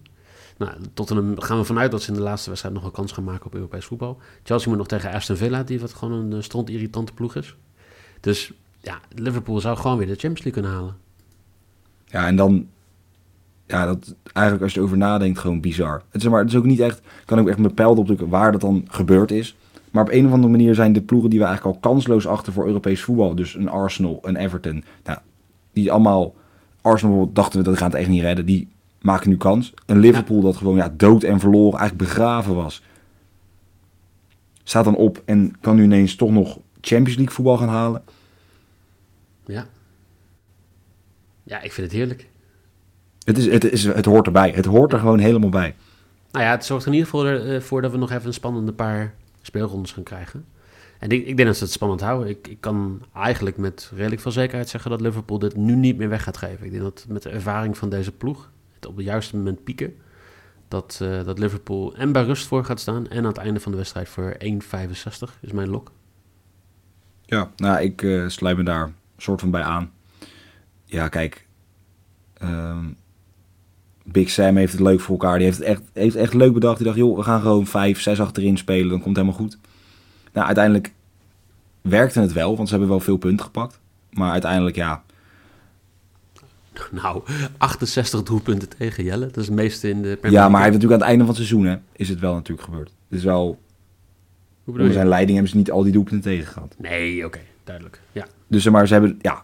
Nou, 0.58 0.74
Tottenham 0.94 1.40
gaan 1.42 1.58
we 1.58 1.64
vanuit 1.64 1.92
dat 1.92 2.02
ze 2.02 2.10
in 2.10 2.16
de 2.16 2.22
laatste 2.22 2.50
wedstrijd 2.50 2.76
nog 2.76 2.84
een 2.86 2.92
kans 2.92 3.12
gaan 3.12 3.24
maken 3.24 3.46
op 3.46 3.54
Europees 3.56 3.86
voetbal. 3.86 4.18
Chelsea 4.44 4.70
moet 4.70 4.78
nog 4.78 4.88
tegen 4.88 5.12
Aston 5.12 5.36
Villa, 5.36 5.64
die 5.64 5.80
wat 5.80 5.94
gewoon 5.94 6.20
een 6.20 6.34
eh, 6.34 6.42
stront 6.42 6.70
irritante 6.70 7.14
ploeg 7.14 7.36
is. 7.36 7.56
Dus 8.20 8.52
ja, 8.82 9.00
Liverpool 9.16 9.60
zou 9.60 9.78
gewoon 9.78 9.98
weer 9.98 10.08
de 10.08 10.16
Champions 10.16 10.44
League 10.44 10.62
kunnen 10.62 10.72
halen. 10.72 10.98
Ja, 12.06 12.28
en 12.28 12.36
dan... 12.36 12.70
Ja, 13.72 13.86
dat 13.86 14.16
eigenlijk 14.24 14.64
als 14.64 14.74
je 14.74 14.80
erover 14.80 14.98
nadenkt, 14.98 15.40
gewoon 15.40 15.62
bizar. 15.62 16.02
Het 16.10 16.22
is, 16.22 16.30
maar, 16.30 16.40
het 16.40 16.50
is 16.50 16.56
ook 16.56 16.66
niet 16.66 16.80
echt... 16.80 17.02
Kan 17.26 17.40
ook 17.40 17.48
echt 17.48 17.58
mijn 17.58 17.74
pijl 17.74 17.96
opdrukken 17.96 18.30
waar 18.30 18.52
dat 18.52 18.62
dan 18.62 18.86
gebeurd 18.88 19.32
is. 19.32 19.56
Maar 19.92 20.04
op 20.04 20.12
een 20.12 20.26
of 20.26 20.32
andere 20.32 20.52
manier 20.52 20.76
zijn 20.76 20.94
de 20.94 21.02
ploegen 21.02 21.30
die 21.30 21.40
we 21.40 21.46
eigenlijk 21.46 21.76
al 21.76 21.92
kansloos 21.92 22.28
achter 22.28 22.54
voor 22.54 22.66
Europees 22.66 23.02
voetbal... 23.02 23.36
dus 23.36 23.56
een 23.56 23.70
Arsenal, 23.70 24.20
een 24.22 24.36
Everton... 24.36 24.84
Nou, 25.04 25.20
die 25.74 25.92
allemaal... 25.92 26.36
Arsenal 26.82 27.30
dachten 27.34 27.60
we 27.60 27.66
dat 27.66 27.78
gaan 27.78 27.90
het 27.90 28.00
echt 28.00 28.10
niet 28.10 28.22
redden. 28.22 28.46
Die 28.46 28.68
maken 29.02 29.30
nu 29.30 29.38
kans. 29.38 29.74
Een 29.86 30.00
Liverpool 30.00 30.42
dat 30.42 30.58
gewoon 30.58 30.76
ja, 30.76 30.94
dood 30.98 31.24
en 31.24 31.40
verloren 31.40 31.80
eigenlijk 31.80 32.10
begraven 32.10 32.56
was. 32.56 32.84
Staat 34.64 34.86
dan 34.86 34.96
op 34.96 35.22
en 35.26 35.56
kan 35.62 35.76
nu 35.76 35.84
ineens 35.84 36.16
toch 36.16 36.32
nog 36.32 36.60
Champions 36.82 37.16
League 37.16 37.36
voetbal 37.36 37.58
gaan 37.58 37.70
halen. 37.70 38.04
Ja. 39.46 39.66
Ja, 41.44 41.62
ik 41.62 41.72
vind 41.72 41.88
het 41.88 41.96
heerlijk. 41.96 42.30
Het, 43.24 43.38
is, 43.38 43.46
het, 43.46 43.72
is, 43.72 43.84
het 43.84 44.06
hoort 44.06 44.26
erbij. 44.26 44.52
Het 44.52 44.66
hoort 44.66 44.94
er 44.94 45.00
gewoon 45.00 45.20
helemaal 45.20 45.50
bij. 45.50 45.76
Nou 46.32 46.46
ja, 46.46 46.52
het 46.52 46.66
zorgt 46.66 46.86
er 46.86 46.92
in 46.92 46.98
ieder 46.98 47.12
geval 47.12 47.28
eh, 47.28 47.62
voor 47.62 47.82
dat 47.82 47.92
we 47.92 47.98
nog 47.98 48.12
even 48.12 48.28
een 48.28 48.34
spannende 48.34 48.74
paar 48.74 49.14
speelrondes 49.42 49.92
gaan 49.92 50.04
krijgen. 50.04 50.46
En 51.00 51.10
ik, 51.10 51.26
ik 51.26 51.36
denk 51.36 51.48
dat 51.48 51.58
ze 51.58 51.64
het 51.64 51.74
spannend 51.74 52.02
houden. 52.02 52.30
Ik, 52.30 52.48
ik 52.48 52.58
kan 52.62 53.02
eigenlijk 53.14 53.58
met 53.58 53.92
redelijk 53.96 54.22
veel 54.22 54.32
zekerheid 54.32 54.70
zeggen 54.70 54.92
dat 54.92 55.02
Liverpool 55.02 55.40
dit 55.40 55.56
nu 55.56 55.76
niet 55.76 55.98
meer 55.98 56.10
weg 56.10 56.24
gaat 56.24 56.38
geven. 56.38 56.66
Ik 56.66 56.72
denk 56.72 56.84
dat 56.84 57.06
met 57.10 57.24
de 57.24 57.30
ervaring 57.30 57.78
van 57.78 57.90
deze 57.90 58.12
ploeg, 58.12 58.52
het 58.74 58.86
op 58.86 58.96
het 58.96 59.06
juiste 59.06 59.36
moment 59.38 59.64
pieken, 59.64 59.96
dat, 60.68 61.00
eh, 61.02 61.24
dat 61.24 61.40
Liverpool 61.40 61.96
en 61.96 62.12
bij 62.12 62.24
rust 62.24 62.48
voor 62.48 62.66
gaat 62.66 62.80
staan 62.80 63.08
en 63.08 63.18
aan 63.18 63.26
het 63.26 63.38
einde 63.38 63.60
van 63.60 63.72
de 63.72 63.78
wedstrijd 63.78 64.10
voor 64.10 64.36
1,65 64.38 65.38
is 65.42 65.52
mijn 65.52 65.70
lok. 65.70 65.92
Ja, 67.26 67.52
nou, 67.56 67.82
ik 67.82 68.02
eh, 68.02 68.28
sluit 68.28 68.58
me 68.58 68.64
daar 68.64 68.92
soort 69.18 69.40
van 69.40 69.52
bij 69.52 69.64
aan. 69.64 69.92
Ja, 70.86 71.08
kijk. 71.08 71.48
ehm, 72.34 72.86
Big 74.04 74.30
Sam 74.30 74.56
heeft 74.56 74.72
het 74.72 74.82
leuk 74.82 75.00
voor 75.00 75.20
elkaar. 75.20 75.38
Die 75.38 75.46
heeft 75.46 75.58
het 75.58 75.68
echt, 75.68 75.82
heeft 75.94 76.16
echt 76.16 76.34
leuk 76.34 76.54
bedacht. 76.54 76.78
Die 76.78 76.86
dacht, 76.86 76.98
joh, 76.98 77.18
we 77.18 77.24
gaan 77.24 77.42
gewoon 77.42 77.68
vijf, 77.68 78.02
zes 78.02 78.22
achterin 78.22 78.58
spelen. 78.58 78.90
Dan 78.90 79.02
komt 79.02 79.18
het 79.18 79.26
helemaal 79.26 79.48
goed. 79.48 79.58
Nou, 80.34 80.46
uiteindelijk 80.46 80.94
werkte 81.82 82.20
het 82.20 82.34
wel, 82.34 82.56
want 82.56 82.68
ze 82.68 82.74
hebben 82.74 82.92
wel 82.92 83.00
veel 83.00 83.18
punten 83.18 83.46
gepakt. 83.46 83.80
Maar 84.10 84.32
uiteindelijk, 84.32 84.76
ja, 84.76 85.04
Nou, 86.92 87.22
68 87.58 88.24
doelpunten 88.24 88.70
tegen 88.78 89.04
Jelle. 89.04 89.26
Dat 89.26 89.38
is 89.38 89.46
het 89.46 89.56
meeste 89.56 89.90
in 89.90 90.02
de 90.02 90.16
Premier 90.16 90.40
ja 90.40 90.50
maar 90.50 90.62
hij 90.62 90.70
heeft 90.70 90.74
natuurlijk 90.74 91.02
aan 91.02 91.08
het 91.08 91.08
einde 91.08 91.26
van 91.26 91.36
het 91.36 91.48
seizoen, 91.48 91.66
hè, 91.66 91.78
is 91.92 92.10
het 92.10 92.20
wel 92.20 92.34
natuurlijk 92.34 92.68
gebeurd. 92.68 92.92
Het 93.10 93.18
is 93.20 93.24
wel, 93.24 93.46
Hoe 93.46 93.58
bedoel 94.64 94.80
onder 94.80 94.94
zijn 94.94 95.08
leiding 95.08 95.34
hebben 95.34 95.52
ze 95.52 95.58
niet 95.58 95.72
al 95.72 95.84
die 95.84 95.92
doelpunten 95.92 96.32
tegen 96.32 96.54
gehad. 96.54 96.76
Nee, 96.78 97.26
oké, 97.26 97.40
duidelijk. 97.64 98.02
Ja, 98.12 98.28
Dus 98.48 98.64
zeg 98.64 98.72
maar, 98.72 98.88
ze 98.88 98.94
hebben, 98.94 99.20
ja, 99.22 99.44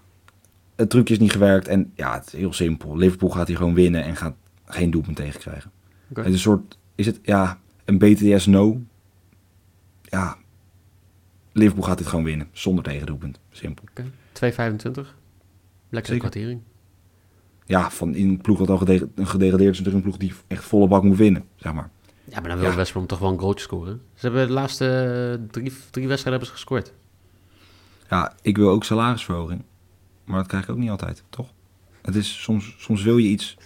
het 0.76 0.90
trucje 0.90 1.14
is 1.14 1.20
niet 1.20 1.32
gewerkt. 1.32 1.68
En 1.68 1.92
ja, 1.96 2.14
het 2.14 2.28
is 2.28 2.40
heel 2.40 2.54
simpel. 2.54 2.98
Liverpool 2.98 3.30
gaat 3.30 3.48
hier 3.48 3.58
gewoon 3.58 3.74
winnen 3.74 4.04
en 4.04 4.16
gaat 4.16 4.36
geen 4.68 4.92
doelpunt 4.92 5.16
tegenkrijgen. 5.16 5.72
Oké. 6.10 6.20
Het 6.20 6.30
is 6.30 6.34
een 6.36 6.40
soort, 6.40 6.78
is 6.96 7.06
het, 7.06 7.20
ja, 7.24 7.60
een 7.86 7.98
BTS 7.98 8.46
no. 8.46 8.82
Ja, 10.02 10.38
Liverpool 11.52 11.84
gaat 11.84 11.98
dit 11.98 12.08
gewoon 12.08 12.26
winnen, 12.26 12.48
zonder 12.52 12.84
tegendoelpunt. 12.84 13.40
Simpel. 13.52 13.84
2,25. 13.94 14.04
Lekker 15.90 16.14
Zeker. 16.14 16.18
kwartering. 16.18 16.62
Ja, 17.66 17.92
van 17.92 18.16
in 18.16 18.28
een 18.30 18.42
ploeg 18.42 18.58
dat 18.58 18.70
al 18.70 18.78
gede- 18.78 19.10
gedegradeerd 19.16 19.72
is, 19.74 19.78
natuurlijk 19.80 19.96
een 19.96 20.02
ploeg 20.12 20.18
die 20.18 20.34
echt 20.48 20.64
volle 20.64 20.88
bak 20.88 21.04
moet 21.04 21.18
winnen, 21.18 21.44
zeg 21.56 21.74
maar. 21.74 21.90
Ja, 22.24 22.40
maar 22.40 22.50
dan 22.50 22.60
wil 22.60 22.70
Ja. 22.70 22.76
West 22.76 22.92
Brom 22.92 23.08
toch 23.08 23.20
wel 23.20 23.32
een 23.32 23.40
goaltje 23.40 23.64
scoren. 23.64 24.02
Ze 24.14 24.26
hebben 24.26 24.48
de 24.48 24.54
laatste 24.54 24.86
eh, 25.42 25.48
drie, 25.52 25.74
drie 25.92 26.08
wedstrijden 26.08 26.24
hebben 26.24 26.48
ze 26.48 26.52
gescoord. 26.54 26.94
Ja, 28.10 28.34
ik 28.42 28.58
wil 28.58 28.70
ook 28.70 28.84
salarisverhoging. 28.84 29.64
Maar 30.24 30.38
dat 30.38 30.48
krijg 30.48 30.64
ik 30.64 30.70
ook 30.70 30.78
niet 30.78 30.90
altijd, 30.90 31.24
toch? 31.30 31.50
Het 32.02 32.16
is, 32.16 32.42
soms, 32.42 32.76
soms 32.78 33.04
wil 33.04 33.18
je 33.18 33.28
iets 33.30 33.58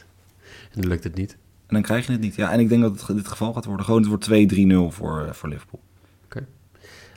En 0.74 0.82
dan 0.82 0.90
lukt 0.90 1.04
het 1.04 1.16
niet. 1.16 1.32
en 1.68 1.74
dan 1.78 1.82
krijg 1.82 2.06
je 2.06 2.12
het 2.12 2.22
niet. 2.22 2.36
Ja, 2.36 2.52
en 2.52 2.60
ik 2.60 2.70
denk 2.70 2.82
dat 2.82 3.08
het 3.08 3.18
dit 3.18 3.28
geval 3.28 3.54
gaat 3.54 3.66
worden. 3.66 3.86
Gewoon, 3.86 4.00
het 4.00 4.10
wordt 4.10 4.24
2-3-0 4.24 4.92
voor, 4.92 5.26
eh, 5.26 5.34
voor 5.34 5.50
Liverpool. 5.50 5.82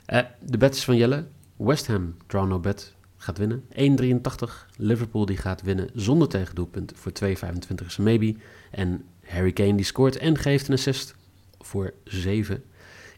Eh, 0.05 0.19
de 0.41 0.57
bet 0.57 0.75
is 0.75 0.83
van 0.83 0.95
Jelle. 0.95 1.25
West 1.55 1.87
Ham, 1.87 2.15
draw 2.27 2.47
no 2.47 2.59
bet, 2.59 2.93
gaat 3.17 3.37
winnen. 3.37 3.63
1,83. 3.69 4.67
Liverpool 4.77 5.25
die 5.25 5.37
gaat 5.37 5.61
winnen 5.61 5.89
zonder 5.93 6.27
tegendoelpunt 6.27 6.91
voor 6.95 7.11
2,25 7.11 7.87
is 7.87 7.97
een 7.97 8.03
maybe. 8.03 8.35
En 8.71 9.03
Harry 9.23 9.51
Kane 9.51 9.75
die 9.75 9.85
scoort 9.85 10.17
en 10.17 10.37
geeft 10.37 10.67
een 10.67 10.73
assist 10.73 11.15
voor 11.59 11.93
7. 12.03 12.63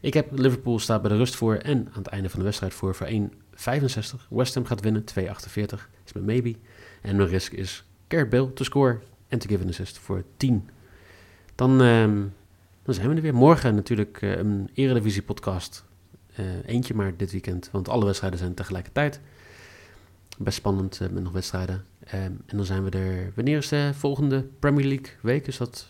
Ik 0.00 0.14
heb 0.14 0.38
Liverpool 0.38 0.78
staat 0.78 1.02
bij 1.02 1.10
de 1.10 1.16
rust 1.16 1.36
voor 1.36 1.54
en 1.54 1.88
aan 1.92 2.02
het 2.02 2.06
einde 2.06 2.28
van 2.28 2.38
de 2.38 2.44
wedstrijd 2.44 2.74
voor 2.74 2.94
voor 2.94 3.06
1,65. 3.06 4.26
West 4.30 4.54
Ham 4.54 4.64
gaat 4.64 4.80
winnen, 4.80 5.04
2,48 5.04 5.88
is 6.04 6.12
mijn 6.12 6.24
maybe. 6.24 6.54
En 7.02 7.16
mijn 7.16 7.28
risk 7.28 7.52
is 7.52 7.84
Gareth 8.08 8.30
Bale 8.30 8.52
te 8.52 8.64
scoren 8.64 9.00
en 9.28 9.38
te 9.38 9.48
give 9.48 9.62
een 9.62 9.68
assist 9.68 9.98
voor 9.98 10.24
10. 10.36 10.68
Dan, 11.54 11.82
ehm, 11.82 12.16
dan 12.82 12.94
zijn 12.94 13.08
we 13.08 13.14
er 13.14 13.22
weer. 13.22 13.34
Morgen 13.34 13.74
natuurlijk 13.74 14.18
eh, 14.22 14.36
een 14.36 14.70
Eredivisie 14.74 15.22
podcast. 15.22 15.84
Eh, 16.34 16.44
eentje 16.66 16.94
maar 16.94 17.16
dit 17.16 17.30
weekend, 17.32 17.68
want 17.72 17.88
alle 17.88 18.04
wedstrijden 18.04 18.38
zijn 18.38 18.54
tegelijkertijd. 18.54 19.20
Best 20.38 20.56
spannend 20.56 21.00
eh, 21.00 21.08
met 21.08 21.22
nog 21.22 21.32
wedstrijden. 21.32 21.84
Ehm, 22.04 22.22
en 22.46 22.56
dan 22.56 22.64
zijn 22.64 22.84
we 22.84 22.90
er. 22.90 23.32
Wanneer 23.34 23.56
is 23.56 23.68
de 23.68 23.90
volgende 23.94 24.44
Premier 24.58 24.86
League 24.86 25.08
week? 25.20 25.46
Is 25.46 25.56
dat 25.56 25.86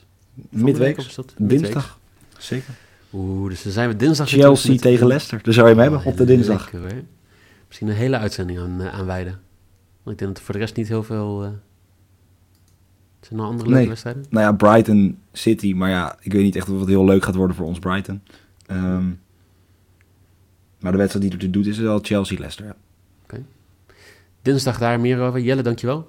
Midweek, 0.49 0.99
of 0.99 1.07
is 1.07 1.15
dat 1.15 1.35
midweeks? 1.39 1.63
dinsdag. 1.63 1.99
Zeker. 2.39 2.75
Oeh, 3.13 3.49
dus 3.49 3.63
dan 3.63 3.73
zijn 3.73 3.89
we 3.89 3.97
dinsdag 3.97 4.29
Chelsea 4.29 4.73
met- 4.73 4.81
tegen 4.81 5.07
Leicester. 5.07 5.43
Daar 5.43 5.55
zou 5.55 5.69
je 5.69 5.73
hem 5.75 5.83
hebben 5.83 6.05
op 6.05 6.17
de 6.17 6.25
dinsdag. 6.25 6.73
lekker. 6.73 7.03
Misschien 7.67 7.89
een 7.89 7.95
hele 7.95 8.19
uitzending 8.19 8.59
aan, 8.59 8.83
aan 8.83 9.07
wijden. 9.07 9.33
Want 10.03 10.11
ik 10.11 10.19
denk 10.19 10.31
dat 10.31 10.39
er 10.39 10.45
voor 10.45 10.55
de 10.55 10.61
rest 10.61 10.77
niet 10.77 10.89
heel 10.89 11.03
veel... 11.03 11.59
zijn 13.21 13.31
er 13.31 13.37
nog 13.37 13.47
andere 13.47 13.65
leuke 13.69 13.79
Nee. 13.81 13.89
wedstrijden? 13.89 14.25
Nou 14.31 14.45
ja, 14.45 14.53
Brighton 14.53 15.19
City. 15.33 15.73
Maar 15.73 15.91
ja, 15.91 16.17
ik 16.21 16.33
weet 16.33 16.43
niet 16.43 16.57
echt 16.57 16.69
of 16.69 16.79
het 16.81 16.89
heel 16.89 17.05
leuk 17.05 17.25
gaat 17.25 17.35
worden 17.35 17.57
voor 17.57 17.67
ons 17.67 17.79
Brighton. 17.79 18.23
Ehm, 18.67 19.07
maar 20.81 20.93
de 20.93 20.99
wedstrijd 20.99 21.25
die 21.25 21.35
ertoe 21.35 21.51
doet 21.51 21.67
is 21.67 21.79
wel 21.79 21.99
Chelsea-Leicester. 22.03 22.67
Ja. 22.67 22.77
Dinsdag 24.43 24.79
daar 24.79 25.01
meer 25.01 25.21
over. 25.21 25.41
Jelle, 25.41 25.63
dankjewel. 25.63 26.09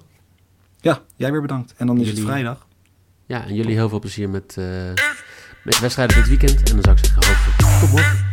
ja, 0.80 1.02
jij 1.16 1.32
weer 1.32 1.40
bedankt. 1.40 1.74
En 1.76 1.86
dan 1.86 2.00
is 2.00 2.08
het 2.08 2.20
vrijdag. 2.20 2.66
Ja, 3.26 3.46
en 3.46 3.54
jullie 3.54 3.74
heel 3.74 3.88
veel 3.88 3.98
plezier 3.98 4.28
met, 4.28 4.54
eh, 4.58 4.64
met 5.64 5.74
de 5.74 5.80
wedstrijden 5.80 6.16
dit 6.16 6.28
weekend. 6.28 6.68
En 6.70 6.74
dan 6.74 6.82
zou 6.84 6.96
ik 6.96 7.04
zeggen, 7.04 7.24
hoop 7.80 8.29